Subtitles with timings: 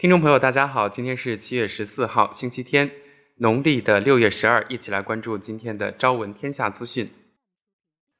[0.00, 2.90] 听众朋友，大家好，今天是七月十四号，星期天，
[3.36, 7.12] 农历的六月十二，一起来关注今天的朝闻天下资讯。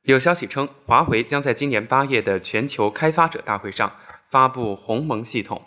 [0.03, 3.97] 有消息称，华为将在今年八月的全球开发者大会上
[4.29, 5.65] 发布鸿蒙系统。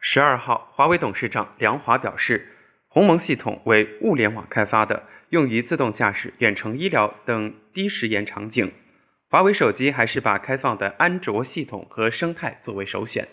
[0.00, 2.56] 十二号，华为董事长梁华表示，
[2.88, 8.72] 鸿蒙系统为物联网开发的，用于自动驾驶、远程医疗等低时延场景。
[9.28, 13.28] 华为手机还是把开放的安卓系统和生态作为首选。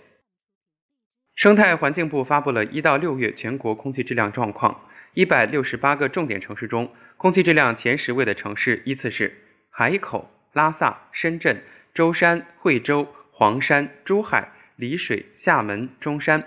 [1.36, 4.80] 生态环境部发布了一到六月全国空气质量状况，
[5.14, 9.36] 一百六十八个重点城市中，空气质量前十位的城市依次是
[9.70, 11.62] 海口、拉萨、深圳、
[11.93, 16.40] 舟山、惠州、黄山、珠海、丽水、厦门、中山；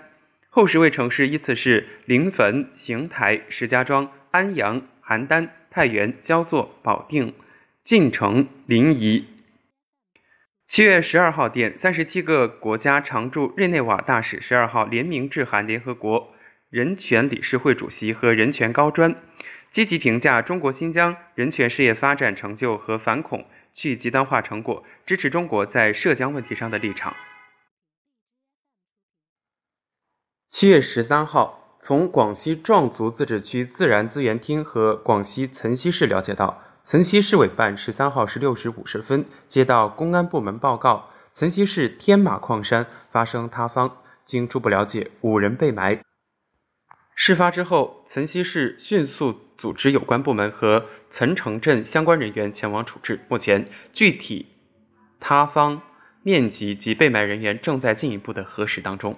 [0.49, 7.31] 后十位城市依次是临汾、邢台、石家庄、安阳、邯郸、太原、焦作、保定、
[7.83, 9.23] 晋城、临沂。
[10.69, 16.31] 七月十二号电，三十七个国家常驻日内瓦大使十二号联名致函联合国
[16.69, 19.15] 人权理事会主席和人权高专，
[19.71, 27.15] 积极评价中国新疆人权事业发展成就和反恐去极端化成果，支持中国在涉疆问题上的立场。
[30.49, 36.61] 七月十三号，从广西壮族自治区自然资源厅和广西岑溪市了解到。
[36.89, 46.01] 岑溪市委办十三号十六时五十分接到公安部门报告，岑溪市天马矿山发生塌方，经初步了解，五人被埋。
[47.13, 53.19] 事发之后，岑溪市迅速组织有关部门和岑城镇相关人员前往处置。
[53.27, 54.47] 目前，具体
[55.19, 55.83] 塌方
[56.23, 59.15] 面积及被埋人员正在进一步的核实当中。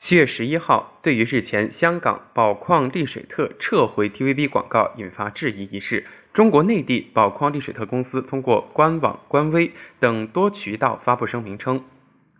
[0.00, 11.84] 七月十一号，对于日前香港宝矿力水特撤回 TVB 广告引发质疑一事，中国内地宝矿力水特公司通过官网、官微等多渠道发布声明称，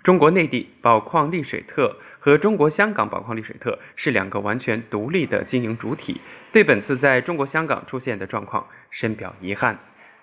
[0.03, 6.19] 中国内地宝矿力水特和中国香港宝矿力水特是两个完全独立的经营主体，
[6.51, 9.79] 对本次在中国香港出现的状况深表遗憾。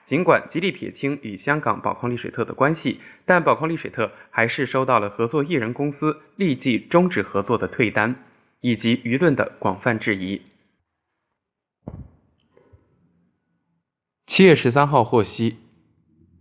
[0.07, 8.15] 尽管极力撇清与香港宝矿力水特的关系，但宝矿力水特还是收到了合作艺人公司立即终止合作的退单，
[8.61, 10.41] 以及舆论的广泛质疑。
[14.25, 15.57] 七月十三号获悉，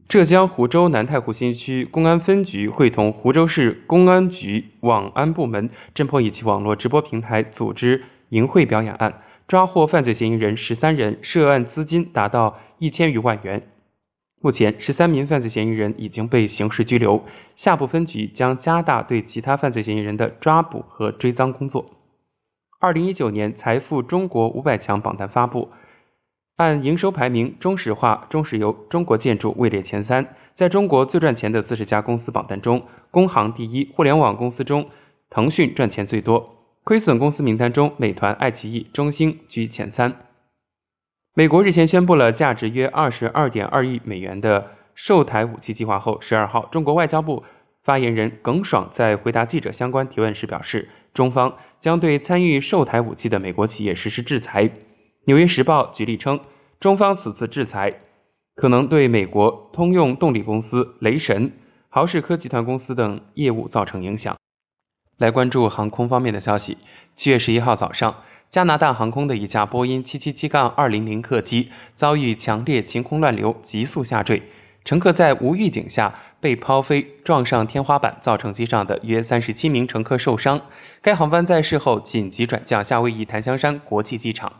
[0.06, 9.22] 浙江湖州南太湖新区公安分局会同湖州市公安局网安部门，侦破一起网络直播平台组织淫秽表演案。
[9.48, 13.68] 抓获犯罪嫌疑人十三人，涉案资金达到一千余万元。
[14.40, 17.22] 目前，十三名犯罪嫌疑人已经被刑事拘留。
[17.54, 21.86] 下部分局将加大对其他犯罪嫌疑人的抓捕和追赃工作。
[22.80, 25.70] 二零一九年财富中国五百强榜单发布，
[26.56, 30.34] 按营收排名，中石化、中石油、中国建筑位列前三。
[30.56, 32.82] 在中国最赚钱的四十家公司榜单中，
[33.12, 34.88] 工行第一，互联网公司中，
[35.30, 36.55] 腾讯赚钱最多。
[36.86, 40.18] 亏损公司名单中，美团、爱奇艺、中兴居前三。
[41.34, 47.42] 美国日前宣布了价值约二十二点二亿美元的售台武器计划后，十二号，中国外交部
[47.82, 54.70] 发言人耿爽在回答记者相关提问时表示，中方将对参与售台武器的美国企业实施制裁。
[55.24, 56.38] 纽约时报举例称，
[56.78, 57.94] 中方此次制裁
[58.54, 61.50] 可能对美国通用动力公司、雷神、
[61.88, 64.36] 豪士科集团公司等业务造成影响。
[65.18, 66.76] 来关注航空方面的消息。
[67.14, 68.16] 七月十一号早上，
[68.50, 74.42] 加拿大航空的一架波音七七七杠二零零客机遭遇强烈晴空乱流，急速下坠，
[74.84, 80.60] 乘客在无预警下被抛飞，撞上天花板，造成机上的约三十七名乘客受伤。
[81.00, 84.52] 该航班在事后紧急转降夏威夷檀香山国际机场。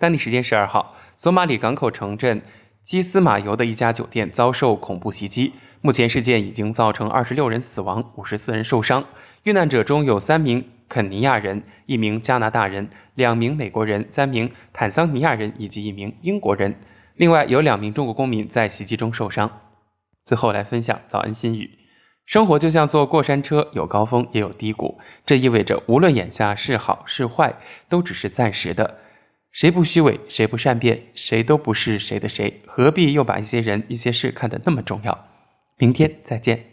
[0.00, 2.42] 当地时间十二号，索马里港口城镇
[2.82, 9.04] 基斯马尤的一家酒店遭受恐怖袭击，目前事件已经造成二十六人死亡，五十四人受伤。
[9.42, 16.74] 遇难者中有三名肯尼亚人、一名加拿大人、两名美国人、三名坦桑尼亚人以及一名英国人。
[17.14, 19.60] 另外有两名中国公民在袭击中受伤。
[20.22, 21.70] 最后来分享早安心语：
[22.26, 25.00] 生活就像坐过山车，有高峰也有低谷。
[25.24, 27.54] 这意味着无论眼下是好是坏，
[27.88, 28.98] 都只是暂时的。
[29.52, 32.60] 谁不虚伪，谁不善变，谁都不是谁的谁。
[32.66, 35.26] 何必又把一些人、一些事看得那么重要？
[35.78, 36.64] 明天再见。